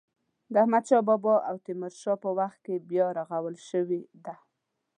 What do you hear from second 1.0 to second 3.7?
بابا او تیمور شاه په وخت کې بیا رغول